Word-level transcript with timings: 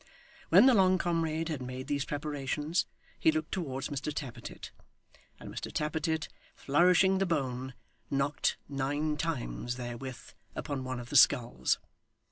When 0.49 0.65
the 0.65 0.73
long 0.73 0.97
comrade 0.97 1.47
had 1.49 1.61
made 1.61 1.85
these 1.85 2.05
preparations, 2.05 2.87
he 3.19 3.31
looked 3.31 3.51
towards 3.51 3.89
Mr 3.89 4.11
Tappertit; 4.11 4.71
and 5.39 5.53
Mr 5.53 5.71
Tappertit, 5.71 6.27
flourishing 6.55 7.19
the 7.19 7.27
bone, 7.27 7.75
knocked 8.09 8.57
nine 8.67 9.15
times 9.15 9.75
therewith 9.75 10.31
upon 10.55 10.83
one 10.83 10.99
of 10.99 11.09
the 11.09 11.17
skulls. 11.17 11.77